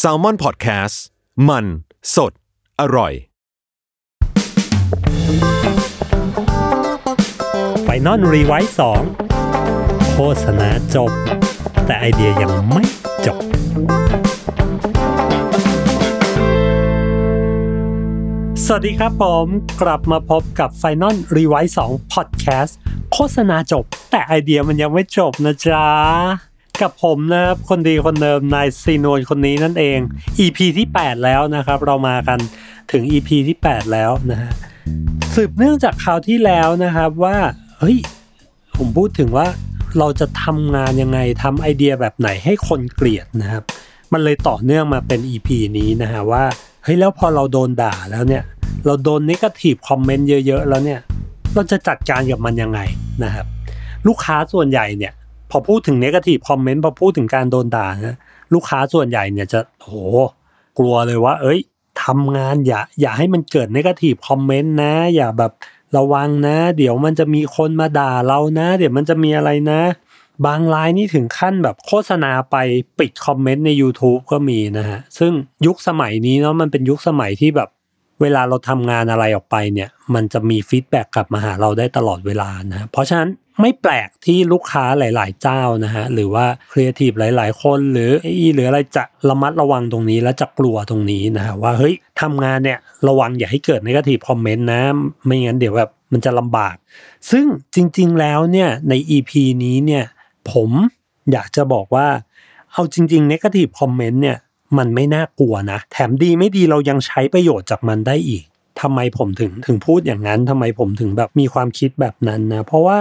[0.00, 0.96] S A L M O N PODCAST
[1.48, 1.64] มัน
[2.14, 2.32] สด
[2.80, 3.12] อร่อย
[7.82, 9.02] Final Revise สอง
[10.12, 11.10] โฆษณาจบ
[11.86, 12.84] แต่ไอเดียยังไม่
[13.26, 13.42] จบ
[18.64, 19.46] สวัสดีครับผม
[19.82, 22.72] กลับมาพบกับ Final r e v i s e 2 Podcast
[23.12, 26.45] โฆษณาจบ แต่ไอเดียมันยังไม่จบนะจ๊ะ
[26.82, 29.98] กับผมนะครับคนดีคนเดิมนายซีนวนคนนี้นั่นเอง
[30.44, 32.38] EP ที่ 8 แล้วนะครับ เรามากัน
[32.92, 34.52] ถึง EP ที่ 8 แล้วนะฮะ
[35.34, 37.36] สืบเนื่องจากคราวที่แล้วนะครับว่า
[37.78, 37.98] เฮ้ย
[38.76, 39.46] ผมพูดถึงว่า
[39.98, 43.62] เราจะทำงานยังไงทำไอเดียแบบไหนให้คนเกลียดนะครับ
[44.12, 46.44] มันเลยต่อเนื่องมาเป็น EP นี้นะฮะว่า
[46.84, 48.42] เฮ้ยแล้วพอเราโดนด่าแล้วเนี่ย
[48.86, 51.00] เราโดนนิเกทีฟคอมเมนต์เยอะๆแล้วเนี่ย
[51.54, 52.80] เราจะจัดการกับมันยังไง
[53.24, 53.46] นะครับ
[54.06, 55.12] ลูกค้าส่วนใหญ่เนี่ย
[55.50, 58.16] พอพูดถึงเนกาทีฟคอมเมนต์พอพูดถึงการโดนด่านะ
[58.54, 59.90] ลูกค้าส่วนใหญ่เนี่ยจะโห
[60.78, 61.60] กลัวเลยว่า เอ้ย
[62.04, 65.52] ทำงานอย่า อย่าให้มันเกิดเนกาทีฟคอมเมนต์นะ อย่าแบบ
[65.96, 69.80] ระวังนะ เดี๋ยวมันจะมีคนมาด่าเรานะ เดี๋ยวมันจะมีอะไรนะ
[70.46, 72.56] บางรายนี่ถึงขั้นแบบโฆษณาไป
[72.98, 75.32] ปิดคอมเมนต์ใน YouTube ก็มีนะฮะ ซึ่ง
[75.66, 77.68] ยุคสมัยนี้เนาะมันเป็นยุคสมัยที่แบบ
[78.20, 94.82] เวลาเราทำงานอะไรออกไปเนี่ย มันจะมี feedback กลับมาหาเราได้ตลอดเวลานะ เพราะฉะนั้น ไม่แปลกที่ลูกค้าหลาย ๆ เจ้านะฮะหรือว่าครีเอทีฟหลาย ๆ คนหรือ AE หรืออะไรจะระมัดระวังตรงนี้และจะกลัวตรงนี้นะฮะว่าเฮ้ยทำงานเนี่ยระวังอย่าให้เกิด negative comment นะ
[95.24, 96.76] ไม่งั้นเดี๋ยวแบบมันจะลำบาก
[97.30, 97.44] ซึ่ง
[97.74, 99.32] จริง ๆ แล้วเนี่ยใน EP
[99.64, 100.04] นี้เนี่ย
[100.52, 100.70] ผม
[101.32, 102.06] อยากจะบอกว่า
[102.72, 104.38] เอาจริงๆ negative comment เนี่ย
[104.78, 108.44] มันไม่น่ากลัวนะ แถมดีไม่ดีเรายังใช้ประโยชน์จากมันได้อีก
[108.80, 112.98] ทำไมผมถึงถึงพูดอย่างนั้นทำไมผมถึงแบบมีความคิดแบบนั้นนะ เพราะว่า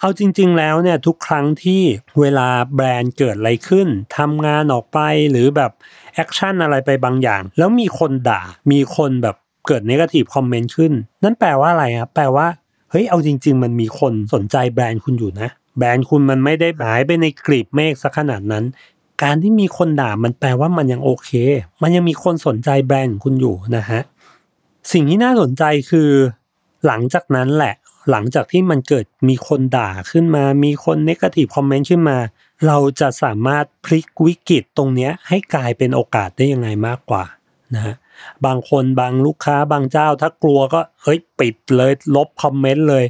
[0.00, 1.82] เอาจริง ๆ แล้วเนี่ยทุกครั้งที่
[2.20, 4.98] เวลาแบรนด์เกิดอะไรขึ้นทำงานออกไป
[5.30, 5.72] หรือแบบ
[6.14, 8.42] action อะไรไปบางอย่าง แล้วมีคนด่า
[8.72, 9.36] มีคนแบบ
[9.66, 10.92] เกิด negative comment ขึ้น
[11.22, 12.46] นั่นแปลว่าอะไรครับแปลว่า
[12.90, 15.48] เฮ้ยเอาจริง ๆ มันมีคนสนใจแบรนด์คุณอยู่นะ
[15.78, 18.64] แบรนด์คุณมันไม่ได้หายไปในกลีบเมฆสักขนาดนั้น
[19.22, 21.30] การที่มีคนด่ามันแปลว่ามันยังโอเค
[21.82, 24.00] มันยังมีคนสนใจแบรนด์คุณอยู่นะฮะ
[24.92, 26.10] สิ่งที่น่าสนใจคือ
[26.86, 27.74] หลังจากนั้นแหละ
[28.10, 32.18] หลังจากที่มันเกิดมีคนด่าขึ้นมา มีคนเนกาทีฟคอมเมนต์ขึ้นมา
[32.66, 37.24] เราจะสามารถพลิกวิกฤตตรงนี้ให้กลายเป็นโอกาสได้ยังไงมากกว่า
[37.74, 37.94] นะฮะ
[38.46, 43.04] บางคนบางลูกค้าบางเจ้าถ้ากลัวก็เฮ้ยปิดเลยลบคอมเมนต์เลย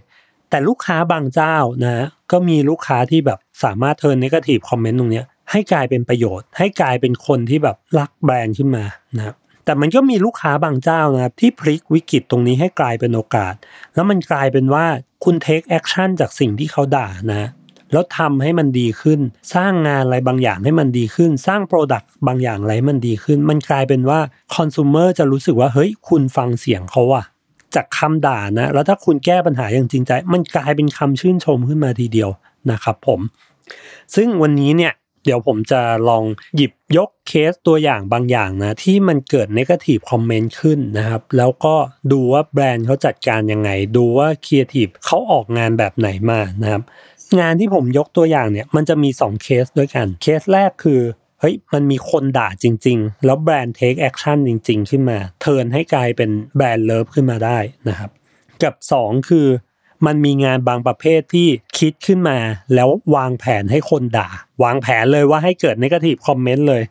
[0.50, 8.84] แต่ลูกค้าบางเจ้านะก็มีลูกค้าที่แบบสามารถ turn negative comment ตรงนี้ให้กลายเป็นประโยชน์ ให้กลายเป็นคนที่แบบรักแบรนด์ขึ้นมา
[9.16, 13.54] นะครับ แต่มันก็มีลูกค้าบางเจ้านะครับที่พลิกวิกฤตตรงนี้ให้กลายเป็นโอกาส
[13.94, 14.84] แล้วมันกลายเป็นว่า
[15.24, 17.48] คุณ take action จากสิ่งที่เขาด่านะ
[17.92, 19.20] แล้วทำให้มันดีขึ้น
[19.54, 24.20] สร้างงานอะไรบางอย่างให้มันดีขึ้น สร้าง product บางอย่างอะไรมันดีขึ้น มันกลายเป็นว่า
[24.54, 27.24] consumer จะรู้สึกว่าเฮ้ยคุณฟังเสียงเขาอะ
[27.74, 32.30] จากคำด่านะ แล้วถ้าคุณแก้ปัญหาอย่างจริงใจ มันกลายเป็นคำชื่นชมขึ้นมาทีเดียว
[32.70, 33.20] นะครับผม
[34.14, 34.92] ซึ่งวันนี้เนี่ย
[35.26, 36.24] เดี๋ยวผมจะลอง
[36.56, 41.74] หยิบยกเคสตัวอย่างบางอย่างนะ ที่มันเกิด negative comment ขึ้นนะครับ แล้วก็
[42.12, 46.82] ดูว่าแบรนด์เขาจัดการยังไง ดูว่าครีเอทีฟเขาออกงานแบบไหนมานะครับ
[47.40, 51.00] งานที่ผมยกตัวอย่างเนี่ยมันจะมี 2 เคสด้วยกัน เคสแรกคือ
[51.40, 57.58] เฮ้ยมันมีคนด่าจริง ๆ แล้วแบรนด์ take action จริง ๆ ขึ้นมา turn ให้กลายเป็น brand love ขึ้นมาได้
[57.88, 58.10] นะครับ
[58.62, 59.46] กับ 2 คือ
[60.06, 61.48] มันมีงานบางประเภทที่
[61.78, 62.38] คิดขึ้นมา
[62.74, 64.28] แล้ววางแผนให้คนด่า
[64.62, 66.82] วางแผนเลยว่าให้เกิด negative comment เลย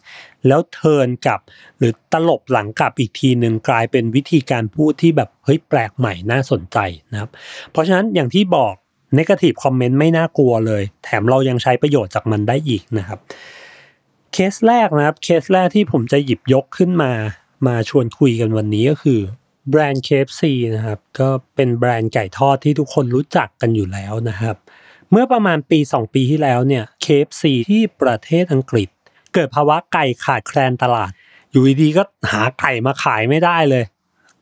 [0.47, 1.39] แล้ว turn กลับ
[1.77, 6.77] หรือตลบหลังกลับอีกทีหนึ่งกลายเป็นวิธีการพูดที่แบบเฮ้ยแปลกใหม่น่าสนใจ
[7.11, 7.29] นะครับ
[7.71, 8.73] เพราะฉะนั้นอย่างที่บอก
[9.17, 13.19] negative comment ไม่น่ากลัวเลย แถมเรายังใช้ประโยชน์จากมันได้อีกนะครับ
[14.33, 17.11] เคสแรกนะครับเคสแรกที่ผมจะหยิบยกขึ้นมา
[17.67, 19.19] มาชวนคุยกันวันนี้ก็คือ
[19.69, 20.43] แบรนด์ KFC
[20.75, 24.55] นะครับ ก็เป็นแบรนด์ไก่ทอดที่ทุกคนรู้จักกันอยู่แล้วนะครับ
[25.11, 28.89] เมื่อประมาณปี 2 ปีที่แล้วเนี่ย KFC ที่ประเทศอังกฤษ
[29.33, 31.11] เกิดภาวะไก่ขาดแคลนตลาด
[31.51, 33.83] อยู่ดีๆก็หาไก่มาขายไม่ได้เลย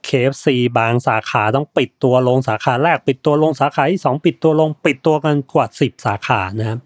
[0.07, 0.47] KFC
[0.77, 6.79] บางสาขาต้องปิดตัวลงสาขาแรกปิดตัวลงสาขาที่สองปิดตัวลงปิดตัวกันกว่าสิบสาขานะครับ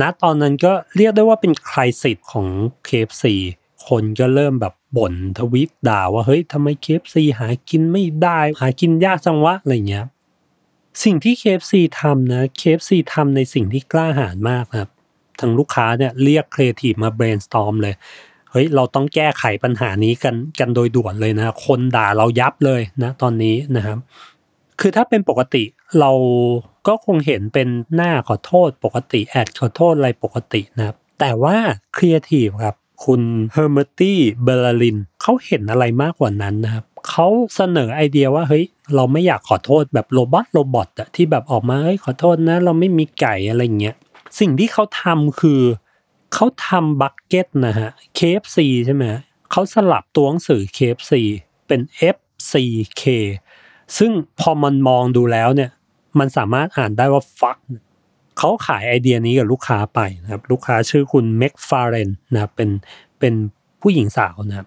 [0.00, 2.46] ณตอนนั้นก็เรียกได้ว่าเป็นครสิทธิ์ของ
[2.88, 3.24] KFC
[3.90, 10.06] คนก็เริ่มแบบบ่นทวิตด่าว่าเฮ้ยทำไม KFC หากินไม่ได้ หากินยากจังวะอะไรเงี้ย
[11.04, 14.90] สิ่งที่ KFC ทำนะ KFC ทำในสิ่งที่กล้าหาญมากครับ
[15.40, 17.94] ทางลูกค้าเนี่ยเรียกครีเอทีฟมา brainstorm เลย
[18.50, 23.98] เฮ้ยเราต้องแก้ไขปัญหานี้กันกันโดยด่วนเลยนะ คนด่าเรายับเลยนะตอนนี้นะครับ
[24.80, 25.64] คือถ้าเป็นปกติ
[26.00, 26.12] เรา
[26.86, 31.56] ก็คงเห็นเป็นหน้าขอโทษปกติ ad ขอโทษอะไรปกตินะครับ แต่ว่า
[31.96, 37.26] ครีเอทีฟครับ คุณ Hermeti Balarin เขาเห็นอะไรมากกว่านั้นนะครับเขา
[37.56, 38.64] เสนอไอเดียว่าเฮ้ย
[38.94, 43.96] เราไม่อยากขอโทษแบบ robot robot อะที่แบบออกมาเฮ้ยขอโทษนะ เราไม่มีไก่อะไรเงี้ย
[44.38, 45.60] สิ่งที่เขาทำคือ
[46.34, 49.04] เขาทำ bucket นะฮะ KFC ใช่ไหม
[49.50, 51.12] เขาสลับตัวหนังสือ KFC
[51.66, 51.80] เป็น
[52.16, 53.02] FCK
[53.98, 54.10] ซึ่ง
[54.40, 55.70] พอมันมองดูแล้วเนี่ย
[56.18, 57.58] มันสามารถอ่านได้ว่า fuck
[58.42, 62.70] เขาขายไอเดียนี้กับลูกค้าไปนะครับ ลูกค้าชื่อคุณ Meg Farren นะครับเป็น
[63.18, 63.34] เป็น
[63.82, 64.66] ผู้หญิงสาวนะครับ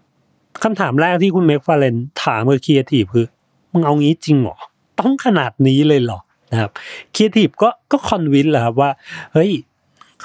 [0.63, 3.25] คำถามแรกที่คุณ Meg Farren ถามกับครีเอทีฟคือ
[3.73, 4.57] มึงเอางี้จริงหรอ
[4.99, 6.19] ต้องขนาดนี้เลยเหรอ
[6.51, 6.71] นะครับ
[7.15, 8.91] ครีเอทีฟก็ก็ convince แหละครับว่า
[9.33, 9.51] เฮ้ย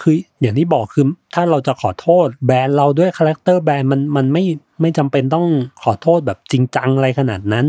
[0.01, 1.05] คืออย่างที่บอกคือ
[1.35, 4.45] ถ้าเราจะขอโทษแบรนด์เราด้วย character แบรนด์มันมันไม่
[4.81, 5.47] ไม่จำเป็นต้อง
[5.83, 7.67] ขอโทษแบบจริงจังอะไรขนาดนั้น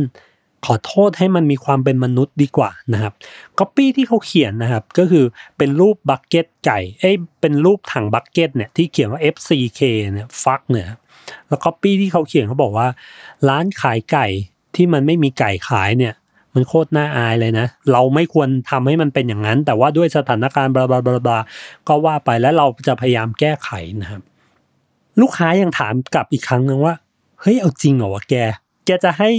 [0.66, 3.14] ขอโทษให้มันมีความเป็นมนุษย์ดีกว่านะครับ
[3.60, 5.26] ก๊อปปี้ที่เขาเขียนนะครับ ก็คือ
[5.58, 10.86] เป็นรูป bucket ไก่เอ้ยเป็นรูปถัง bucket เนี่ยที่เขียนว่า FCK เนี่ย fuck เนี่ย
[11.48, 12.88] แล้วก๊อปปี้ที่เขาเขียนเขาบอกว่า
[13.50, 14.28] ร้านขายไก่
[14.76, 16.14] ที่มันไม่มีไก่ขายเนี่ย
[16.56, 21.40] มันโคตรน่าอายเลยนะ เราไม่ควรทำให้มันเป็นอย่างนั้น แต่ว่าด้วยสถานการณ์ blah blah blah blah
[21.88, 23.70] ก็ว่าไปแล้วเราจะพยายามแก้ไข
[24.02, 24.22] นะครับ
[25.22, 26.96] ลูกค้ายังถามกลับอีกครั้งนึงว่า
[27.42, 28.36] เฮ้ยเอาจริงเหรอวะแก
[28.86, 29.30] แกจะให้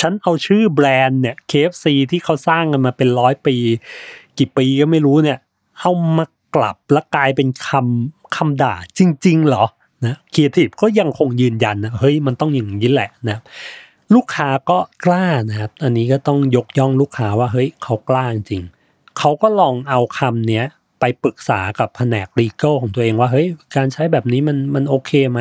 [0.00, 3.56] ฉันเอาชื่อแบรนด์เนี่ย KFC ที่เขาสร้างกันมาเป็นร้อยปี
[4.38, 5.38] กี่ปีก็ไม่รู้เนี่ย
[5.80, 6.24] เอามา
[6.54, 9.64] กลับแล้วกลายเป็นคำคำด่าจริง ๆ เหรอ
[10.06, 13.38] นะครีเอทีฟก็ยังคงยืนยันนะเฮ้ยมันต้องอย่างนี้แหละนะ
[14.14, 18.62] ลูกค้าก็กล้านะครับ อันนี้ก็ต้องยกย่องลูกค้าว่าเฮ้ยเขากล้าจริง
[19.18, 20.64] เขาก็ลองเอาคำเนี้ย
[21.00, 23.46] ไปปรึกษากับแผนก legal ของตัวเองว่าเฮ้ย
[23.76, 25.40] การใช้แบบนี้มันมันโอเคไหม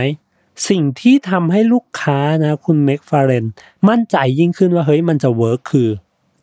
[0.70, 3.46] สิ่งที่ทำให้ลูกค้านะคุณ Meg Farren
[3.90, 5.90] มั่นใจยิ่งขึ้นว่าเฮ้ยมันจะ work คือ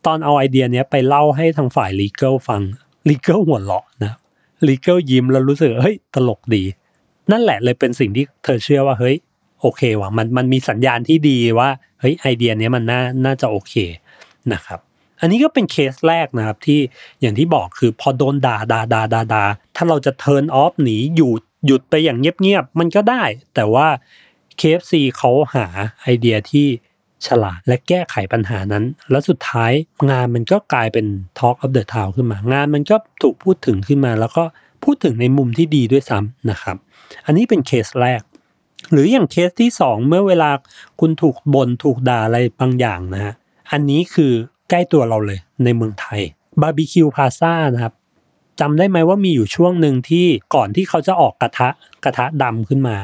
[0.05, 2.61] ตอนเอาไอเดียเนี้ยไปเล่าให้ทางฝ่าย legal ฟัง
[3.09, 4.13] legal หัวเราะนะ
[4.67, 6.63] legal ยิ้มแล้วรู้สึกเฮ้ยตลกดี
[7.31, 9.15] นั่นแหละเลยเป็นสิ่งที่เธอเชื่อว่าเฮ้ย
[9.61, 11.69] โอเคว่ะมันมันมีสัญญาณที่ดีว่า
[11.99, 13.73] เฮ้ยไอเดียนี้มันน่าน่าจะโอเค
[14.53, 14.79] นะครับ
[15.21, 16.79] อันนี้ก็เป็นเคสแรกนะครับที่
[17.21, 19.43] อย่างที่บอกคือพอโดนด่าด่าด่าด่าด่า
[19.75, 23.23] ถ้าเราจะ turn off หนีหยุด หยุดไปอย่างเงียบๆมันก็ได้
[23.55, 23.87] แต่ว่า
[24.59, 25.65] KFC เขาหา
[26.01, 26.67] ไอเดียที่
[27.27, 29.71] ฉลาดและแก้ไขปัญหานั้น แล้วสุดท้าย
[30.11, 31.05] งานมันก็กลายเป็น
[31.39, 34.43] Talk of the Town ขึ้นมา งานมันก็ถูกพูดถึงขึ้นมา แล้วก็
[34.83, 36.77] พูดถึงในมุมที่ดีด้วยซ้ำนะครับ
[37.25, 38.21] อันนี้เป็นเคสแรก
[38.91, 40.51] หรืออย่างเคสที่สองเมื่อเวลา
[40.99, 43.33] คุณถูกบ่นถูกด่าอะไรบางอย่างนะฮะ
[43.71, 44.33] อันนี้คือ
[44.69, 46.21] ใกล้ตัวเราเลยในเมืองไทย
[46.61, 47.93] บาร์บีคิวพลาซ่านะครับ
[48.59, 50.25] จำได้ไหมว่ามีอยู่ช่วงหนึ่งที่
[50.55, 51.69] ก่อนที่เขาจะออกกระทะ
[52.03, 52.97] กระทะดำขึ้นมา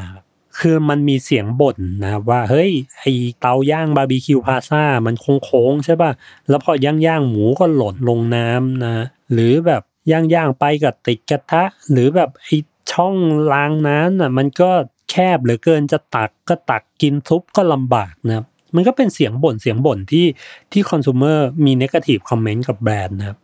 [0.59, 3.05] คือมันมีเสียงบ่นนะว่าเฮ้ยไอ้
[3.39, 6.11] เตาย่างบาร์บีคิวพลาซ่ามันโค้งๆใช่ป่ะ
[6.49, 9.81] แล้วพอย่างย่างหมูก็หล่นลงน้ำนะ หรือแบบ
[10.11, 12.49] ย่างย่างไปกับติดกระทะ หรือแบบไอ้
[12.91, 13.15] ช่อง
[13.53, 14.71] ล้างน้ำน่ะมันก็
[15.09, 18.45] แคบเหลือเกินจะตักก็ตักกินซุปก็ลำบากนะ
[18.75, 20.25] มันก็เป็นเสียงบ่นเสียงบ่นที่
[20.71, 23.37] ที่คอน sumer มีเนกาทีฟคอมเมนต์กับแบรนด์นะครับ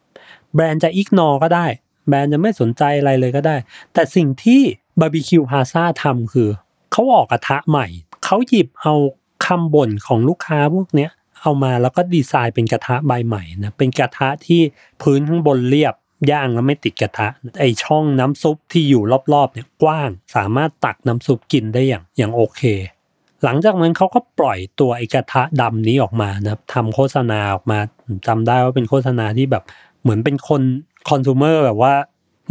[0.55, 1.65] แบรนด์จะอิกนอก็ได้
[2.11, 3.55] แบรนด์จะไม่สนใจอะไรเลยก็ได้
[3.93, 4.61] แต่สิ่งที่
[4.99, 6.49] บาร์บีคิวพาซาทำคือ
[6.91, 7.87] เขาออกกระทะใหม่
[8.25, 8.93] เขาหยิบเอา
[9.45, 14.61] คำบ่นของลูกค้าพวกเนี้ยเอามาแล้วก็ดีไซน์เป็นกระทะใบใหม่นะเป็นกระทะที่
[15.01, 15.95] พื้นข้างบนเรียบ
[16.31, 17.27] ย่างแล้วไม่ติดกระทะ
[17.59, 19.03] ไอช่องน้ำซุปที่อยู่
[19.33, 22.61] รอบๆเนี่ยกว้าง สามารถตักน้ำซุปกินได้อย่างอย่างโอเค
[23.43, 27.79] หลังจากนั้นเขาก็ปล่อยตัวไอกระทะดำนี้ออกมานะทำโฆษณาออกมา
[28.27, 29.63] จำได้ว่าเป็นโฆษณาที่แบบ
[30.01, 30.61] เหมือนเป็นคน
[31.09, 31.93] คอน sumer แบบว่า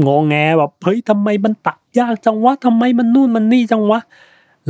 [0.07, 4.01] งงแงแบบเฮ้ยทำไมมันตักยากจังวะทำไมมันนู่นมันนี่จังวะ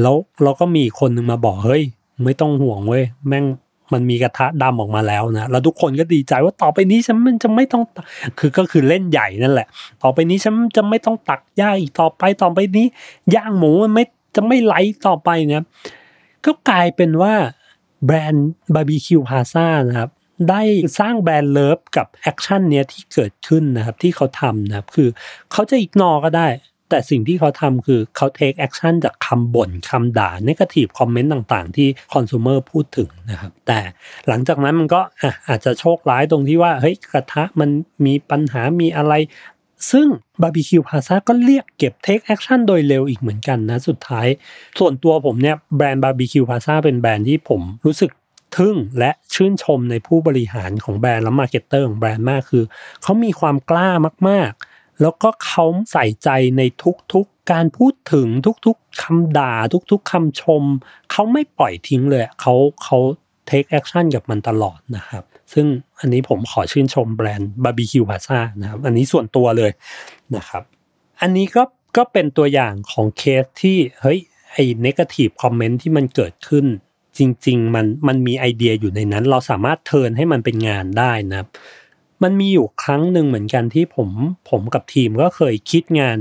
[0.00, 1.82] แล้วเราก็มีคนหนึ่งมาบอกเฮ้ย
[2.24, 3.44] ไม่ต้องห่วงเว้ยแม่ง
[3.92, 7.82] มันมีกระทะดำออกมาแล้วนะแล้วทุกคนก็ดีใจว่าต่อไปนี้ฉันมันจะไม่ต้อง
[8.38, 9.66] คือก็คือเล่นใหญ่นั่นแหละ
[10.02, 12.86] ต่อไปนี้ฉันจะไม่ต้องตักย่างอีกต่อไปต่อไปนี้
[13.34, 14.04] ย่างหมูมันไม่
[14.36, 14.74] จะไม่ไหล
[15.06, 15.64] ต่อไปเนี่ย
[16.46, 17.34] ก็กลายเป็นว่า
[18.04, 20.10] แบรนด์บาร์บีคิวพลาซ่านะครับ
[20.48, 20.62] ได้
[20.98, 25.08] สร้าง brand love กับ action เนี้ยที่เกิดขึ้นนะครับที่เขาทำนะครับคือ
[25.52, 26.48] เขาจะ ignore ก็ได้
[26.92, 33.80] แต่สิ่งที่เขาทำคือเขา take action จากคำบ่นคำด่า negative comment ต่างๆ ที่ consumer พูดถึงนะครับแต่
[34.28, 35.00] หลังจากนั้นมันก็
[35.48, 37.70] อาจจะโชคร้ายตรงที่ว่าเฮ้ยกระทะมัน
[38.06, 39.14] มีปัญหามีอะไร
[39.90, 40.06] ซึ่ง
[40.42, 44.26] บาร์บีคิวพลาซ่าก็เรียกเก็บ take action โดยเร็วอีกเหมือนกันนะ สุดท้าย
[44.78, 48.10] ส่วนตัวผมเนี่ยแบรนด์บาร์บีคิวพลาซ่าเป็นแบรนด์ที่ผมรู้สึก
[48.56, 52.64] ทึ่งและชื่นชมในผู้บริหารของแบรนด์และ marketer ของแบรนด์มากคือ
[53.02, 53.90] เขามีความกล้า
[54.28, 56.28] มาก ๆ แล้วก็เขาใส่ใจ
[56.58, 56.62] ใน
[57.12, 58.28] ทุกๆการพูดถึง
[58.66, 59.52] ทุกๆคำด่า
[59.90, 60.62] ทุกๆคำชม
[61.10, 62.98] เขาไม่ปล่อยทิ้งเลยเขาเขา
[63.48, 65.66] take action กับมันตลอดนะครับ ซึ่ง
[66.00, 69.70] อันนี้ผมขอชื่นชมแบรนด์บาร์บีคิวพลาซ่านะครับ อันนี้ส่วนตัวเลย
[70.36, 70.62] นะครับ
[71.20, 71.62] อันนี้ก็
[71.96, 74.18] ก็เป็นตัวอย่างของเคสที่เฮ้ย
[74.52, 76.66] ไอ้ negative comment ที่มันเกิดขึ้น
[77.18, 81.48] จริง ๆ มันมันมีไอเดียอยู่ในนั้น เราสามารถ turn ให้มันเป็นงานได้นะครับ
[82.22, 84.08] มันมีอยู่ครั้งหนึ่งเหมือนกันที่ผม
[84.50, 86.18] ผมกับทีมก็เคยคิดงาน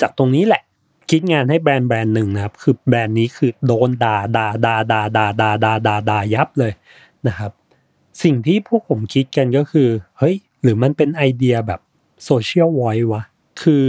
[0.00, 0.62] จากตรงนี้แหละ
[1.10, 6.72] คิดงานให้แบรนด์แบรนด์หนึ่งนะครับ คือแบรนด์นี้คือโดนด่าด่าด่าด่าด่าด่าด่าด่าด่ายับเลย
[7.26, 7.52] นะครับ
[8.22, 11.80] สิ่งที่พวกผมคิดกันก็คือเฮ้ยหรือมันเป็นไอเดียแบบ
[12.24, 13.22] โซเชียลไววะ
[13.62, 13.86] คือ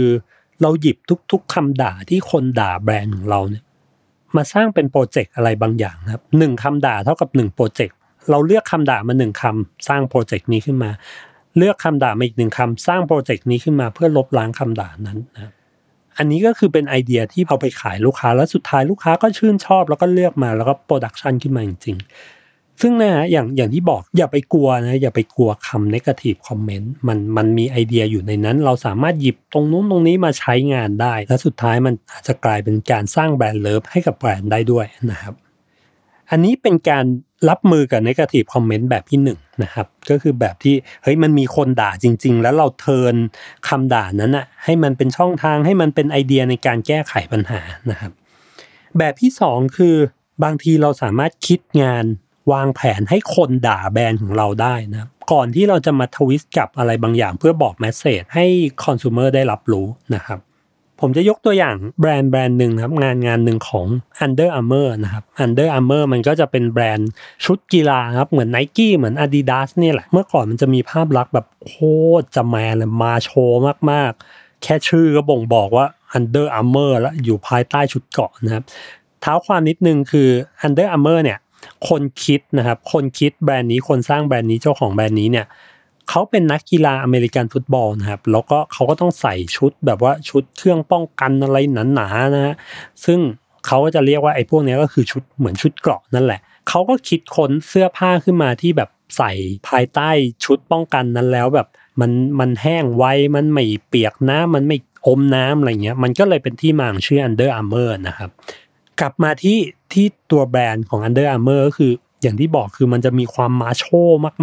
[0.60, 0.96] เราหยิบ
[1.32, 3.63] ทุก ๆคำด่าที่คนด่าแบรนด์ของเราเนี่ย
[4.36, 7.96] มาสร้างเป็นโปรเจกต์อะไรบางอย่างครับหนึ่งคำด่าเท่ากับหนึ่งโปรเจกต์
[8.30, 10.90] เราเลือกคำด่ามาหนึ่งคำสร้างโปรเจกต์นี้ขึ้นมา
[11.58, 15.50] เลือกคำด่ามาอีกหนึ่งคำสร้างโปรเจกต์นี้ขึ้นมาเพื่อลบล้างคำด่านั้นนะ
[16.18, 22.43] อันนี้ก็คือเป็นไอเดียที่เอาไปขายลูกค้าแล้วสุดท้ายลูกค้าก็ชื่นชอบแล้วก็เลือกมาแล้วก็ production ขึ้นมาจริงๆ
[22.80, 35.34] ซึ่งนะฮะอย่างอย่างที่บอกอย่าไปกลัวนะอย่าไปกลัวคำ negative comment มันมันมีไอเดียอยู่ในนั้น เราสามารถหยิบตรงนู้นตรงนี้มาใช้งานได้ และสุดท้ายมันอาจจะกลายเป็นการสร้าง brand love ให้กับแบรนด์ได้ด้วยนะครับ
[36.30, 37.04] อันนี้เป็นการ
[37.48, 43.14] รับมือกับ negative comment แบบที่หนึ่งนะครับก็คือแบบที่เฮ้ยมันมีคนด่าจริง ๆ แล้วเราเทิร์น
[43.68, 48.12] คำด่านั้นอะให้มันเป็นช่องทางให้มันเป็นไอเดียในการแก้ไขปัญหานะครับ
[48.98, 49.96] แบบที่สองคือ
[50.44, 52.04] บางทีเราสามารถคิดงาน
[52.52, 58.46] วางแผนให้คนด่าแบรนด์ของเราได้นะก่อนที่เราจะมาทวิสต์กับอะไรบางอย่าง เพื่อบอกแมสเซจให้
[58.84, 60.40] คอน sumer ได้รับรู้นะครับ
[61.00, 63.86] ผมจะยกตัวอย่างแบรนด์แบรนด์หนึ่งครับงานงานหนึ่งของ
[64.24, 67.10] Under Armour นะครับ Under Armour มันก็จะเป็นแบรนด์
[67.44, 71.74] ชุดกีฬาครับเหมือน n i กี้เหมือน Adidas นี่แหละ เมื่อก่อนมันจะมีภาพลักษณ์แบบโค
[72.20, 73.60] ตรจะแมนเลยมาโชว์
[73.90, 75.86] มากๆ แค่ชื่อก็บ่งบอกว่า
[76.16, 78.64] Under Armour แล้วอยู่ภายใต้ชุดเกาะนะครับ
[79.20, 80.28] เท้าความนิดนึงคือ
[80.66, 81.38] Under Armour เนี่ย
[81.88, 85.46] คนคิดนะครับ คนคิดแบรนด์นี้คนสร้างแบรนด์นี้เจ้าของแบรนด์นี้เนี่ย
[86.10, 91.58] เขาเป็นนักกีฬาอเมริกันฟุตบอลนะครับ แล้วก็เขาก็ต้องใส่ชุดแบบว่าชุดเครื่องป้องกันอะไร
[91.94, 92.54] หนาๆนะฮะ
[93.04, 93.18] ซึ่ง
[93.66, 99.32] เขาก็จะเรียกว่าไอ้พวกนี้ก็คือชุดเหมือนชุดเกราะนั่นแหละเขาก็คิดค้นเสื้อผ้าขึ้นมาที่แบบใส่
[99.68, 100.10] ภายใต้
[100.44, 101.68] ชุดป้องกันนั้นแล้วแบบ
[102.00, 102.10] มัน
[102.40, 104.76] มันแห้งไวมันไม่เปียกน้ำมันไม่
[105.06, 108.30] อมน้ำอะไรเงี้ยมันก็เลยเป็นที่มาของชื่อ Under Armour นะครับ
[109.00, 109.58] กลับมาที่
[109.92, 113.84] ที่ตัวแบรนด์ของ Under Armour ก็คืออย่างที่บอกคือมันจะมีความมาโช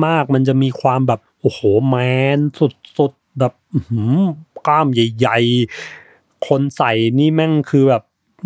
[0.06, 1.96] มาก ๆ มันจะมีความแบบโอ้โหแม
[2.38, 2.40] น
[2.98, 3.54] สุดๆแบบ
[4.68, 5.40] กล้ามใหญ่
[5.98, 8.04] ๆ คนใส่นี่แม่งคือแบบ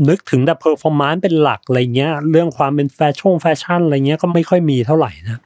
[0.10, 5.42] นึกถึงแต่ performance เป็นหลักอะไรเงี้ย เรื่องความเป็นแฟชั่นแฟชั่นอะไรเงี้ยก็ไม่ค่อยมีเท่าไหร่นะ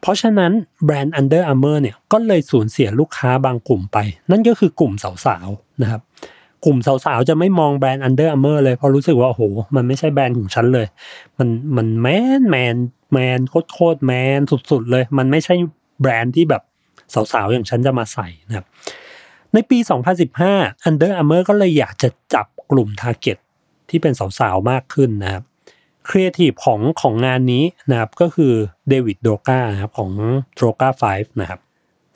[0.00, 0.52] เพราะฉะนั้น
[0.84, 3.98] แบรนด์ Under Armour เนี่ยก็เลยสูญเสียลูกค้าบางกลุ่มไป
[4.30, 6.00] นั่นก็คือกลุ่มสาวๆนะครับ
[6.64, 9.42] กลุ่มสาวๆ จะไม่มองแบรนด์ Under Armour เลยเพราะรู้สึกว่าโอ้โห
[9.76, 10.86] มันไม่ใช่แบรนด์ของฉันเลย
[11.38, 12.06] มันมันแม
[12.40, 12.76] นแมน
[13.12, 14.40] แมนโคตรโคตรแมน
[14.70, 15.54] สุดๆเลย มันไม่ใช่
[16.00, 16.62] แบรนด์ที่แบบ
[17.32, 18.66] สาวๆ อย่างฉันจะมาใส่นะครับ
[19.52, 19.78] ในปี
[20.32, 23.38] 2015 Under Armour ก็เลยอยากจะจับกลุ่ม Target
[23.90, 25.44] ที่เป็นสาวๆ มากขึ้นนะครับ
[26.08, 28.52] ครีเอทีฟของของงานนี้นะครับก็คือ
[28.88, 30.10] David Droga นะครับของ
[30.56, 31.60] Droga5 นะครับ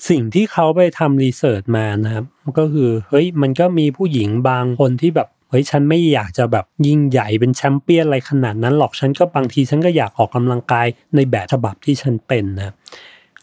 [0.09, 2.25] สิ่งที่เขาไปทำ research มานะครับ
[2.59, 12.75] ก็คือเฮ้ยมันก็มีผู้หญิงบางคนที่แบบเฮ้ยฉันไม่อยากจะแบบยิ่งใหญ่เป็นแชมเปี้ยนอะไรขนาดนั้นหรอกฉันก็บางทีฉันก็อยากออกกำลังกายในแบบฉบับที่ฉันเป็นนะ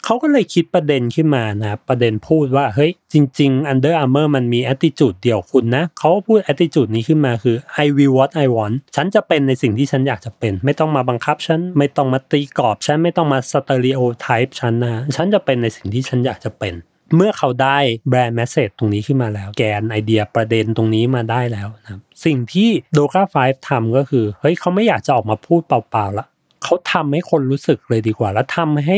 [0.06, 10.54] เขาก็เลยคิดประเด็นขึ้นมานะประเด็นพูดว่าเฮ้ยจริง ๆ Under Armour มันมี attitude เดียวคุณนะเขาพูด attitude นี้ขึ้นมาคือ I will what I want ฉันจะเป็นในสิ่งที่ฉันอยากจะเป็น
[10.66, 16.76] ไม่ต้องมาบังคับฉันไม่ต้องมาตีกรอบฉันไม่ต้องมา stereotype ฉันนะฉันจะเป็นในสิ่งที่ฉันอยากจะเป็น
[17.16, 17.78] เมื่อเขาได้
[18.10, 26.26] แบรนด์แมสเซจตรงนี้ขึ้นมาแล้ว แกนไอเดียประเด็นตรงนี้มาได้แล้วนะสิ่งที่โดกา5ทำก็คือ เฮ้ยเขาไม่อยากจะออกมาพูดเปล่าๆละ
[26.64, 28.98] เขาทำให้คนรู้สึกเลยดีกว่า แล้วทำให้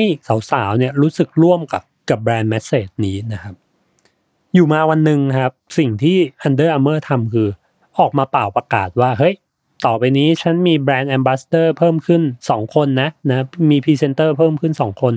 [0.51, 3.55] สาวๆเนี่ยรู้สึกร่วมกับกับ brand message นี้นะครับ
[4.53, 6.17] อยู่มาวันหนึ่งครับ สิ่งที่
[6.47, 7.49] Under Armour ทำคือ
[7.99, 9.35] ออกมาป่าวประกาศว่าเฮ้ย
[9.85, 15.13] ต่อไปนี้ฉันมี brand ambassador เพิ่มขึ้น 2 คนนะนะมีพรีเซนเตอร์เพิ่มขึ้น 2 คน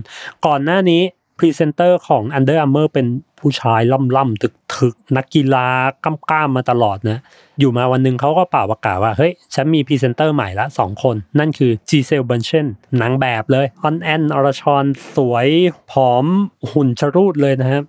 [0.47, 1.03] ก่อนหน้านี้
[1.39, 3.07] พรีเซนเตอร์ของ Under Armour เป็น
[3.39, 5.67] ผู้ชายล่ำล่ำตึกถึกนักกีฬา
[6.05, 7.19] กล้ามมาตลอดนะ
[7.59, 12.67] อยู่มาวันหนึ่งเขาก็ป่าวประกาศว่า เฮ้ย ฉันมีพรีเซนเตอร์ใหม่ละสองคน นั่นคือ Gisele Bündchen
[13.01, 14.85] นางแบบเลยอ้อนแอ้นอรชร
[15.17, 15.49] สวย
[15.91, 16.27] ผอม
[16.71, 17.83] หุ่นชะลูดเลยนะครับ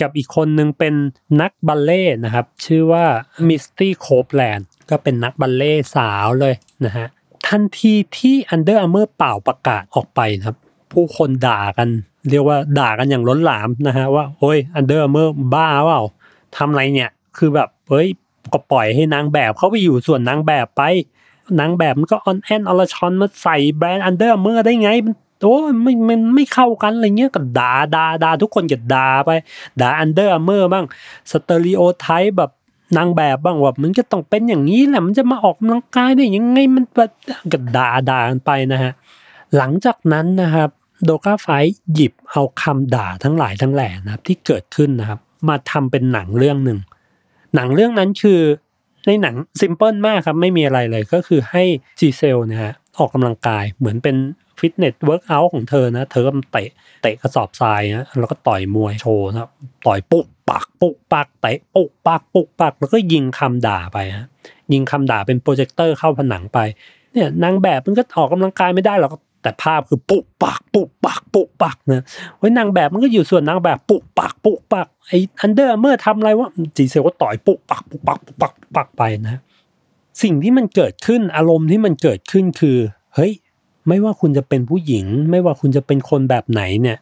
[0.00, 0.94] กับอีกคนหนึ่งเป็น
[1.40, 3.04] นักบัลเลต์นะครับ ชื่อว่า
[3.48, 7.06] Misty Copeland ก็เป็นนักบัลเลต์สาวเลยนะฮะ
[7.48, 10.56] ทันทีที่ Under Armour ป่าวประกาศออกไปนะครับ
[10.92, 11.88] ผู้คนด่ากัน
[12.30, 16.02] เรียกว่าด่ากันอย่างล้นหลามนะฮะว่าโอ้ย Under Armour บ้าเปล่า
[16.56, 18.08] ทำอะไรเนี่ย คือแบบเฮ้ย
[18.52, 20.82] ก็ปล่อยให้นางแบบเขาไปอยู่ส่วนนางแบบไป
[21.60, 29.30] นางแบบมันก็อ้อนแอ้นอรชรมาใส่แบรนด์ Under Armour ได้ไงมันโอ้ไม่มันไม่เข้ากันอะไรเงี้ยก็ด่าด่าด่าทุกคนก็ด่าไป
[29.80, 30.84] ด่า Under Armour บ้าง
[31.30, 32.50] stereotype แบบ
[32.96, 37.10] นางแบบบ้างว่ามันก็ต้องเป็นอย่างนี้แหละมันจะมาออกกำลังกายได้ยังไงมันแบบ
[37.52, 38.92] ก็ด่าด่ากันไปนะฮะ
[39.56, 40.70] หลังจากนั้นนะครับ
[41.04, 41.48] โดกาไฟ
[41.94, 46.78] หยิบเอาคำด่าทั้งหลายทั้งแหล่นะครับ ที่เกิดขึ้นนะครับ มาทำเป็นหนังเรื่องหนึ่ง
[47.54, 48.40] หนังเรื่องนั้นคือ
[49.06, 51.62] ในหนัง simple มากครับไม่มีอะไรเลยก็คือให้
[52.00, 54.16] Gisele นะฮะออกกำลังกายเหมือนเป็น
[54.58, 56.68] ฟิตเนส workout ของเธอนะ เธอก็เตะ
[57.02, 59.50] เตะกระสอบทรายนะแล้วก็ต่อยมวยโชว์นะ
[59.86, 64.26] ต่อยปุกปักปุกปักเตะปุกปักปุกปัก แล้วก็ยิงคำด่าไปฮะ
[64.72, 66.58] ยิงคำด่าเป็นโปรเจคเตอร์เข้าผนังไป
[67.12, 69.12] เนี่ยนางแบบมันก็ออกกำลังกายไม่ได้หรอก
[69.46, 72.02] แต่ภาพคือปุกปักปุกปักปุกปักนะ
[72.38, 79.40] ไว้นางแบบมันก็อยู่ส่วนนางแบบปุกปักปุกปักไออันเดอร์เมื่อทำอะไรวะจีเซลก็ต่อยปุกปักปุกปักปุกปักปักไปนะ
[80.22, 82.78] สิ่งที่มันเกิดขึ้นอารมณ์ที่มันเกิดขึ้นคือ
[83.14, 83.32] เฮ้ย
[83.88, 86.98] ไม่ว่าคุณจะเป็นผู้หญิง ไม่ว่าคุณจะเป็นคนแบบไหนเนี่ย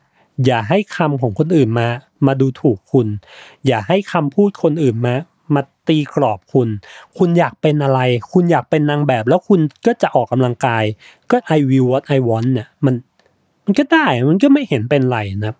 [0.47, 1.89] อย่าให้คำของคนอื่นมา
[2.27, 3.07] มาดูถูกคุณ
[3.67, 5.15] อย่าให้คำพูดคนอื่นมา
[5.89, 6.69] ตีกรอบคุณ
[7.19, 8.01] คุณอยากเป็นอะไร
[8.33, 10.85] คุณอยากเป็นนางแบบ แล้วคุณก็จะออกกำลังกาย
[11.31, 12.95] ก็ I will what I want เนี่ยมัน
[13.65, 15.55] มันก็ได้มันก็ไม่เห็นเป็นไรนะ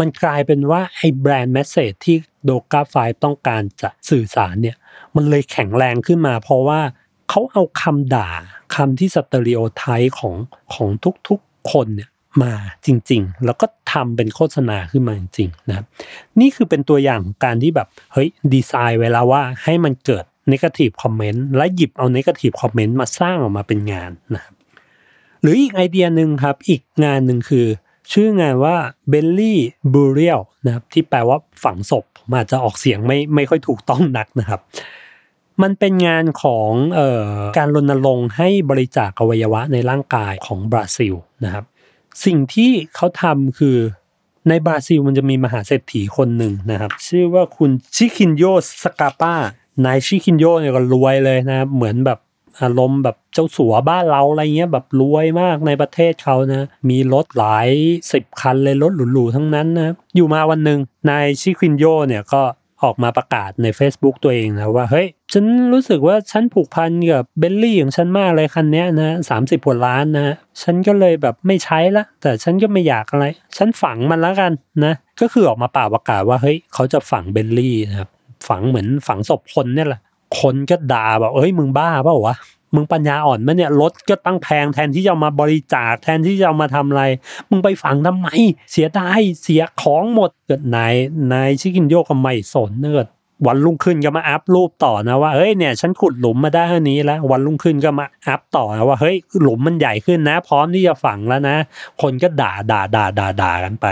[0.00, 4.76] มันกลายเป็นว่าไอ้ brand message ที่ Droga5 ต้องการจะสื่อสารเนี่ย
[5.14, 6.80] มันเลยแข็งแรงขึ้นมาเพราะว่า
[7.30, 8.28] เขาเอาคำด่า
[8.74, 10.34] คำที่ stereotype ของ
[10.74, 10.88] ของ
[11.28, 12.10] ทุกๆคนเนี่ย
[12.42, 12.52] มา
[12.86, 15.86] จริง ๆ แล้วก็ทำเป็นโฆษณาขึ้นมาจริงๆนะครับ
[16.40, 24.54] นี่คือเป็นตัวอย่างการที่แบบเฮ้ยดีไซน์ไว้แล้วว่าให้มันเกิดนกาทีฟคอมเมนต์และหยิบเอานกาทีฟคอมเมนต์มาสร้างออกมาเป็นงานนะครับ
[25.40, 27.66] หรืออีกไอเดียหนึ่งครับอีกงานหนึ่งคือ
[28.12, 28.76] ชื่องานว่า
[29.12, 29.54] Belly
[29.94, 34.60] Burial นะครับที่แปลว่าฝังศพผมอาจจะออกเสียงไม่ไม่ค่อยถูกต้องนักนะครับ
[35.62, 41.64] มันเป็นงานของออการรณรงค์ให้บริจาคอวัยวะในร่างกายของบราซิลนะครับ
[42.24, 43.76] สิ่งที่เขาทำคือ
[44.48, 48.44] ในบราซิลมันจะมีมหาเศรษฐีคนหนึ่งนะครับ ชื่อว่าคุณชิคินโย
[48.82, 49.34] สกาปา
[49.84, 52.18] นายชิคินโยเนี่ยก็รวยเลยนะเหมือนแบบ
[52.62, 57.68] อารมณ์แบบเจ้าสัวบ้านเราอะไรเงี้ยแบบรวยมากในประเทศเขานะ มีรถหลาย
[58.12, 60.78] สิบคันเลยรถหรูๆทั้งนั้นนะอยู่มาวันหนึ่ง
[61.10, 62.42] นายชิคินโยเนี่ยก็
[62.82, 74.52] ออกมาประกาศใน Facebook ตัวเองนะว่าเฮ้ยฉันรู้สึกว่าฉันผูกพันกับเบลลี่ของฉันมากเลยคันนี้นะสามสิบกว่าล้านนะฉันก็เลยแบบไม่ใช้ละ แต่ฉันก็ไม่อยากอะไร ฉันฝังมันแล้วกัน
[74.84, 78.08] นะ ก็คือออกมาป่าวประกาศว่าเฮ้ยเขาจะฝังเบลลี่นะครับ
[78.48, 80.00] ฝังเหมือนฝังศพคนเนี่ยแหละ
[80.40, 82.36] คนก็ด่าแบบเอ้ยมึงบ้าเปล่าวะ
[82.74, 87.04] มึงปัญญาอ่อนมั้ยเนี่ยรถก็ตั้งแพงแทนที่จะมาบริจาคแทนที่จะมาทำอะไร
[87.50, 88.28] มึงไปฝังทำไม
[88.72, 90.94] เสียดายเสียของหมดเกิดนาย
[91.32, 93.06] นายชิกินโยก็ไม่สนเนิด
[93.46, 101.56] วันรุ่งขึ้นก็มาอัพรูปต่อนะว่าเฮ้ยเนี่ยฉันขุดหลุมมาได้เท่านี้แล้ว วันรุ่งขึ้นก็มาอัพต่อนะว่าเฮ้ยหลุมมันใหญ่ขึ้นนะ พร้อมที่จะฝังแล้วนะ
[102.02, 103.86] คนก็ด่าด่าด่าด่าด่ากันไป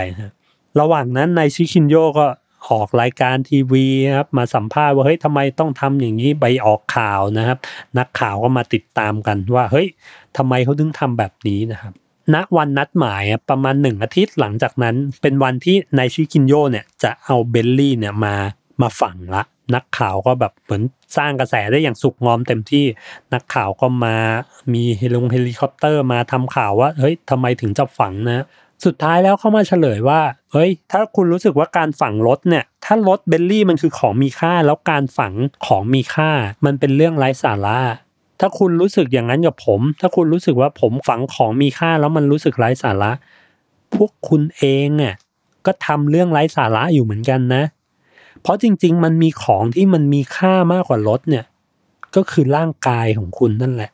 [0.81, 2.27] ระหว่างนั้นนายชิคินโยก็
[2.71, 7.59] ออกรายการทีวีครับมาสัมภาษณ์ว่าเฮ้ยทำไมต้องทำอย่างนี้ไปออกข่าวนะครับ
[7.99, 9.87] นักข่าวก็มาติดตามกันว่าเฮ้ย
[10.37, 11.93] ทำไมเขาถึงทำแบบนี้นะครับ
[12.35, 18.35] ณวันนัดหมายประมาณหนึ่งอาทิตย์หลังจากนั้น เป็นวันที่นายชิคินโยเนี่ยจะเอาเบลลี่เนี่ยมา
[18.83, 19.43] มาฝังละ
[19.75, 20.83] นักข่าวก็แบบเหมือน
[21.17, 22.85] สร้างกระแสได้อย่างสุกงอมเต็มที่
[23.35, 24.17] นักข่าวก็มา
[24.73, 28.45] มีเฮลิเฮลิคอปเตอร์มาทำข่าวว่าเฮ้ยทำไมถึงจะฝังนะ
[28.85, 30.21] สุดท้ายแล้วเขามาเฉลยว่า
[30.53, 35.35] เฮ้ย ถ้าคุณรู้สึกว่าการฝังรถเนี่ย ถ้ารถเบลลี่มันคือของมีค่า แล้วการฝัง
[35.67, 36.31] ของมีค่า
[36.65, 37.79] มันเป็นเรื่องไร้สาระ
[38.41, 43.13] ถ้าคุณรู้สึกอย่างนั้นกับผม ถ้าคุณรู้สึกว่าผมฝังของมีค่าแล้วมันรู้สึกไร้สาระ
[43.95, 45.15] พวกคุณเองอะ
[45.67, 47.63] ก็ทำเรื่องไร้สาระอยู่เหมือนกันนะ
[48.43, 51.45] เพราะจริง ๆ มันมีของที่มันมีค่ามากกว่ารถเนี่ย
[52.17, 53.91] ก็คือร่างกายของคุณนั่นแหละ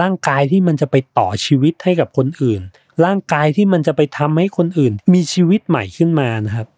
[0.00, 2.62] ร่างกายที่มันจะไปต่อชีวิตให้กับคนอื่น
[3.04, 6.68] ร่างกายที่มันจะไปทำให้คนอื่น มีชีวิตใหม่ขึ้นมานะครับ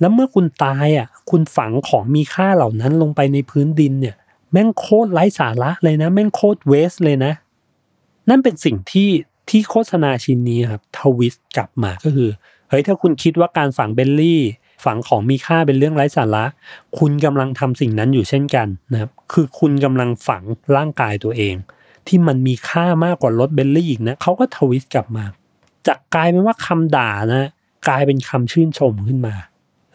[0.00, 4.16] แล้วเมื่อคุณตายอะ คุณฝังของมีค่าเหล่านั้นลงไปในพื้นดินเนี่ย
[4.52, 7.32] แม่งโคตรไร้สาระเลยนะ แม่งโคตรเวสเลยนะ
[8.28, 9.10] นั่นเป็นสิ่งที่
[9.50, 12.30] ที่โฆษณาชิ้นนี้ครับทวิสต์กลับมาก็คือ
[12.68, 14.42] เฮ้ยถ้าคุณคิดว่าการฝังเบลลี่
[14.84, 16.44] ฝังของมีค่าเป็นเรื่องไร้สาระ
[16.98, 20.42] คุณกำลังทำสิ่งนั้นอยู่เช่นกันนะครับ คือคุณกำลังฝัง
[20.76, 21.54] ร่างกายตัวเอง
[22.08, 25.24] ที่มันมีค่ามากกว่ารถเบลลี่อีกนะเขาก็ twist กลับมา
[25.86, 27.50] จากกลายเป็นว่าคำด่านะ
[27.88, 29.34] กลายเป็นคำชื่นชมขึ้นมา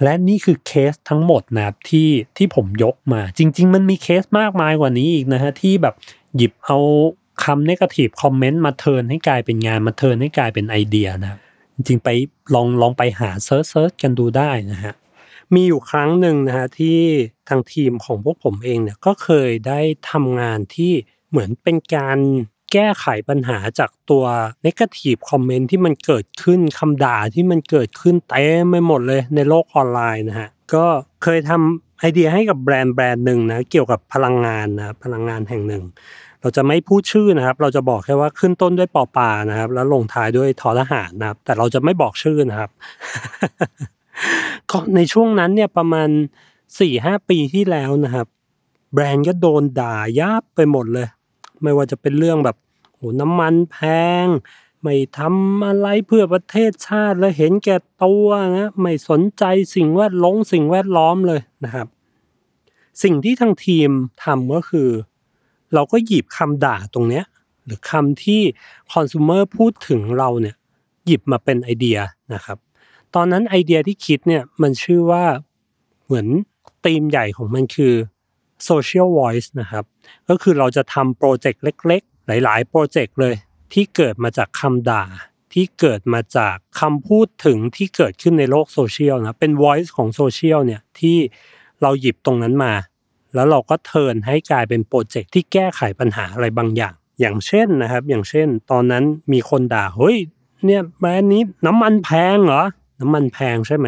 [0.04, 5.96] และนี่คือเคสทั้งหมดนะที่ที่ผมยกมา จริง ๆ มันมีเคสมากมายกว่านี้อีกนะฮะที่แบบ
[6.36, 6.78] หยิบเอา
[7.44, 11.40] คำ negative comment มา turn ให้กลายเป็นงานมา turn ให้กลายเป็นไอเดียนะ
[11.76, 12.10] จริงๆไป
[12.54, 14.94] ลองลองไปหา search search กันดูได้นะฮะ
[15.54, 17.00] มีอยู่ครั้งหนึ่งนะฮะที่
[17.50, 19.80] ทางทีมของพวกผมเองเนี่ยก็เคยได้
[20.12, 20.94] ทำงานที่
[21.32, 22.18] เหมือนเป็นการ
[22.72, 24.24] แก้ไขปัญหาจากตัว
[24.66, 30.86] negative comment ที่มันเกิดขึ้นคำด่าที่มันเกิดขึ้นเต็มไปหมดเลยในโลกออนไลน์นะฮะก็
[31.24, 35.84] เคยทำไอเดียให้กับแบรนด์แบรนด์หนึ่งนะเกี่ยวกับพลังงานนะพลังงานแห่งหนึ่ง
[36.42, 42.72] เราจะไม่พูดชื่อนะครับ เราจะบอกแค่ว่าขึ้นต้นด้วยปอปลานะครับ แล้วลงท้ายด้วยทอทหารนะครับ แต่เราจะไม่บอกชื่อนะครับ
[44.72, 46.10] ก็ในช่วงนั้นเนี่ยประมาณ
[46.80, 48.28] สี่ห้าปีที่แล้วนะครับ
[48.94, 51.08] แบรนด์ก็โดนด่ายับไปหมดเลย
[51.64, 52.58] ไม่ว่าจะเป็นเรื่องแบบ
[52.96, 53.78] โหน้ำมันแพ
[54.26, 54.28] ง
[54.82, 59.44] ไม่ทำอะไรเพื่อประเทศชาติแล้วเห็นแก่ตัวนะไม่สนใจ
[59.76, 61.88] สิ่งแวดล้อมสิ่งแวดล้อมเลยนะครับ
[63.04, 63.90] สิ่งที่ทางทีม
[64.24, 64.90] ทำก็คือ
[65.74, 67.26] เราก็หยิบคำด่าตรงเนี้ย
[67.66, 68.42] หรือคำที่
[68.92, 70.56] คอน sumer พูดถึงเราเนี่ย
[71.06, 71.98] หยิบมาเป็นไอเดีย
[72.34, 72.58] นะครับ
[73.16, 75.24] ตอนนั้นไอเดียที่คิดเนี่ยมันชื่อว่า
[76.06, 76.28] เหมือน
[76.86, 77.94] ธีมใหญ่ของมันคือ
[78.70, 79.84] social voice นะครับ
[80.30, 83.36] ก็คือเราจะทำโปรเจกต์เล็ก ๆ หลาย ๆ โปรเจกต์เลย
[83.74, 85.04] ที่เกิดมาจากคำด่า
[85.54, 91.18] ที่เกิดมาจากคำพูดถึงที่เกิดขึ้นในโลกโซเชียลนะเป็น voice ของโซเชียลเนี่ยที่
[91.82, 92.74] เราหยิบตรงนั้นมา
[93.36, 100.18] แล้วเราก็ turn ให้กลายเป็นโปรเจกต์ที่แก้ไขปัญหาอะไรบางอย่าง อย่างเช่นนะครับ อย่างเช่น ตอนนั้นมีคนด่าเฮ้ย
[100.66, 102.64] เนี่ยแบรนด์นี้น้ำมันแพงเหรอ
[103.02, 103.88] น้ำมันแพงใช่ไหม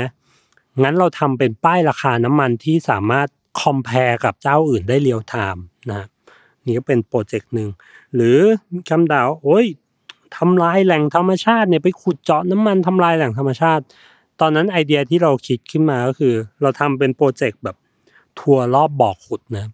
[0.84, 3.28] งั้นเราทำเป็นป้ายราคาน้ำมันที่สามารถ
[3.62, 6.02] compare กับเจ้าอื่นได้ real-time นะ
[6.66, 7.70] นี่ก็เป็นโปรเจกต์หนึ่ง
[8.16, 8.38] หรือ
[8.90, 9.66] คำด่าโอ้ย
[10.38, 13.84] ทำลายแหล่งธรรมชาติเนี่ยไปขุดเจาะน้ำมันทำลายแหล่งธรรมชาติ
[14.40, 17.76] ตอนนั้นไอเดียที่เราคิดขึ้นมาก็คือ เราทำเป็นโปรเจกต์แบบ
[18.40, 19.68] ทัวร์รอบบ่อขุดนะ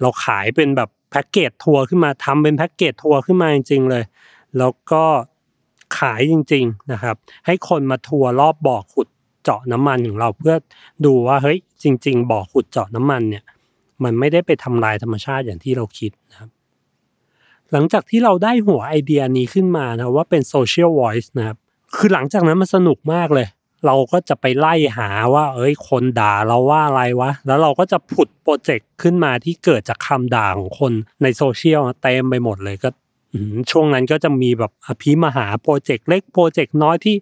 [0.00, 4.04] เราขายเป็นแบบแพ็กเกจทัวร์ขึ้นมาทำเป็นแพ็กเกจทัวร์ขึ้นมาจริงๆเลย
[4.58, 5.04] แล้วก็
[5.98, 9.08] ขายจริง ๆนะครับ ให้คนมาทัวร์รอบบ่อขุด
[9.44, 10.54] เจาะน้ำมันของเราเพื่อ
[11.04, 13.44] ดูว่าเฮ้ยจริง ๆ บ่อขุดเจาะน้ำมันเนี่ย
[14.04, 16.50] มันไม่ได้ไปทำลายธรรมชาติอย่างที่เราคิดนะครับ
[17.72, 21.56] หลังจากที่เราได้หัวไอเดียนี้ขึ้นมานะว่าเป็น social voice นะครับ
[21.96, 23.46] คือหลังจากนั้นมันสนุกมากเลย
[23.86, 32.88] เราก็จะไปไล่หาว่า เอ้ย คนด่าเราว่าอะไรวะ แล้วเราก็จะผุดโปรเจกต์ขึ้นมาที่เกิดจากคำด่าของคนในโซเชียลเต็มไปหมดเลยก็
[33.70, 37.16] ช่วงนั้นก็จะมีแบบอภิมหาโปรเจกต์เล็กโปรเจกต์น้อยที่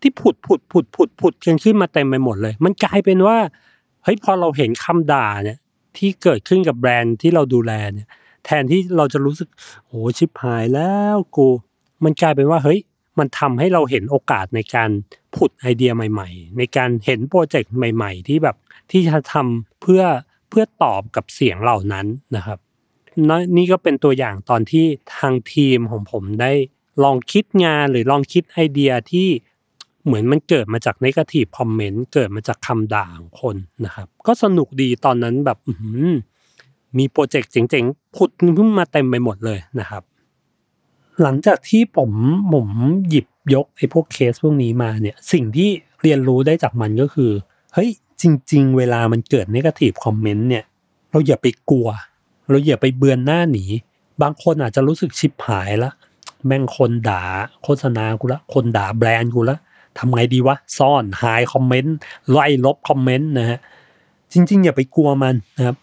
[0.00, 3.36] ที่ผุดผุดผุดผุดผุดกันขึ้นมาเต็มไปหมดเลย มันกลายเป็นว่า
[4.04, 5.58] เฮ้ยพอเราเห็นคำด่าเนี่ย
[5.96, 8.08] ที่เกิดขึ้นกับแบรนด์ที่เราดูแลเนี่ย
[8.44, 9.48] แทนที่เราจะรู้สึก
[9.86, 11.48] โหชิบหายแล้วกู
[12.04, 12.80] มันกลายเป็นว่าเฮ้ย
[13.18, 14.90] มันทำให้เราเห็นโอกาสในการ
[15.36, 18.56] ผุดไอเดียใหม่ ๆ ในการเห็นโปรเจกต์ใหม่ ๆ ที่แบบ
[18.90, 20.02] ที่จะทำเพื่อ
[20.50, 22.58] เพื่อตอบกับเสียงเหล่านั้นนะครับ
[23.56, 24.86] นี่ก็เป็นตัวอย่างตอนที่
[25.16, 26.52] ทางทีมของผมได้
[27.04, 29.28] ลองคิดงานหรือลองคิดไอเดียที่
[30.06, 35.58] เหมือนมันเกิดมาจาก negative comment เกิดมาจากคำด่าของคนนะครับ ก็สนุกดีตอนนั้นแบบ
[36.98, 40.02] มีโปรเจกต์เจ๋งๆพุดขึ้นมาเต็มไปหมดเลยนะครับ
[41.22, 42.10] หลังจากที่ผม
[42.52, 42.68] ผม
[43.08, 45.70] หยิบยกไอ้พวกเคสพวกนี้มาเนี่ย สิ่งที่
[46.02, 47.30] เรียนรู้ได้จากมันก็คือ
[47.74, 47.90] เฮ้ย
[48.22, 50.64] จริง ๆ เวลามันเกิด negative comment เนี่ย
[51.10, 51.88] เราอย่าไปกลัว
[52.50, 53.64] เราอย่าไปเบือนหน้าหนี
[54.22, 55.90] บางคนอาจจะรู้สึกชิบหายละ
[56.46, 57.22] แม่งคนด่า
[57.62, 59.58] โฆษณากูละ คนด่าแบรนด์กูละ
[59.98, 61.96] ทำไงดีวะ ซ่อนหายคอมเมนต์
[62.30, 63.58] ไล่ลบคอมเมนต์นะฮะ
[64.32, 65.76] จริง ๆ อย่าไปกลัวมันนะครับ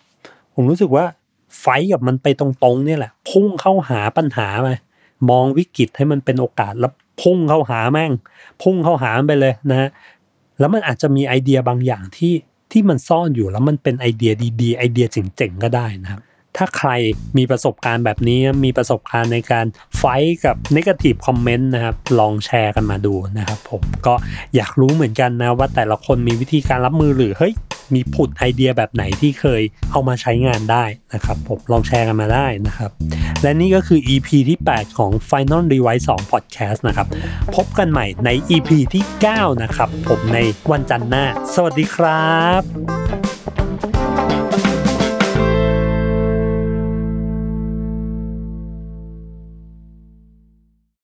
[0.55, 1.05] ผมรู้สึกว่า
[1.61, 4.67] ไฟกับมันไปตรงๆเนี่ยแหละ พุ่งเข้าหาปัญหาไป
[5.29, 6.91] มองวิกฤตให้มันเป็นโอกาสแล้ว
[7.21, 8.11] พุ่งเข้าหาแม่ง
[8.63, 9.89] พุ่งเข้าหาไปเลยนะฮะ
[10.59, 12.33] แล้วมันอาจจะมีไอเดียบางอย่างที่
[12.71, 16.21] ที่มันซ่อนอยู่แล้วมันเป็นไอเดียดีๆ ไอเดียเจ๋งๆก็ได้นะครับ
[16.57, 16.89] ถ้าใคร
[17.37, 19.65] มีประสบการณ์แบบนี้มีประสบการณ์ในการ
[19.97, 20.03] ไฟ
[20.45, 24.13] กับ negative comment นะครับ ลองแชร์กันมาดูนะครับผมก็
[24.55, 27.53] อยากรู้เหมือนกันนะว่าแต่ละคนมีวิธีการรับมือหรือเฮ้ย
[27.93, 32.91] มีผุดไอเดียแบบไหนที่เคยเอามาใช้งานได้นะครับผมลองแชร์กันมาได้นะครับ
[33.41, 37.07] และนี่ก็คือ EP ที่ 8 ของ Final Rewise 2 Podcast นะครับ
[37.55, 40.39] พบกันใหม่ใน EP ที่ 9 นะครับ ผมใน
[40.71, 43.66] วันจันทร์หน้า สวัสดีครับ